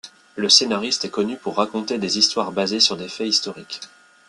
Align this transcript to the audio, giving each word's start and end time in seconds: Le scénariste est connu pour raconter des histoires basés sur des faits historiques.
Le 0.35 0.49
scénariste 0.49 1.05
est 1.05 1.11
connu 1.11 1.37
pour 1.37 1.57
raconter 1.57 1.99
des 1.99 2.17
histoires 2.17 2.51
basés 2.51 2.79
sur 2.79 2.97
des 2.97 3.07
faits 3.07 3.27
historiques. 3.27 3.81